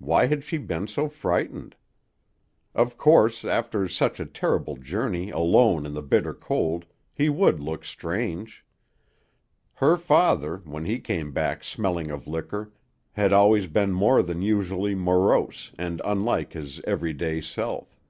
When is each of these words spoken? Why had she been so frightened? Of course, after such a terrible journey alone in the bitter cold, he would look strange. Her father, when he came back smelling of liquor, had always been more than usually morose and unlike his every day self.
Why 0.00 0.26
had 0.26 0.42
she 0.42 0.58
been 0.58 0.88
so 0.88 1.08
frightened? 1.08 1.76
Of 2.74 2.98
course, 2.98 3.44
after 3.44 3.86
such 3.86 4.18
a 4.18 4.26
terrible 4.26 4.76
journey 4.76 5.30
alone 5.30 5.86
in 5.86 5.94
the 5.94 6.02
bitter 6.02 6.34
cold, 6.34 6.84
he 7.14 7.28
would 7.28 7.60
look 7.60 7.84
strange. 7.84 8.64
Her 9.74 9.96
father, 9.96 10.56
when 10.64 10.84
he 10.84 10.98
came 10.98 11.30
back 11.30 11.62
smelling 11.62 12.10
of 12.10 12.26
liquor, 12.26 12.72
had 13.12 13.32
always 13.32 13.68
been 13.68 13.92
more 13.92 14.20
than 14.20 14.42
usually 14.42 14.96
morose 14.96 15.70
and 15.78 16.02
unlike 16.04 16.54
his 16.54 16.80
every 16.82 17.12
day 17.12 17.40
self. 17.40 18.00